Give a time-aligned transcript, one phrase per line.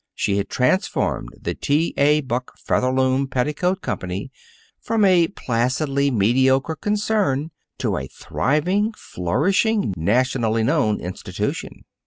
[0.15, 1.93] She had transformed the T.
[1.95, 2.21] A.
[2.21, 4.31] Buck Featherloom Petticoat Company
[4.79, 11.83] from a placidly mediocre concern to a thriving, flourishing, nationally known institution.